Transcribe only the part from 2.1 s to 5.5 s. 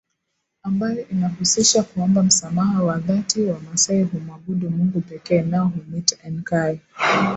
msamaha wa dhatiWamasai humwabudu Mungu pekee